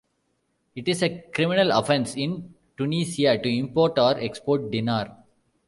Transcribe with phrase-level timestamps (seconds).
[0.75, 5.15] It is a criminal offence in Tunisia to import or export dinar.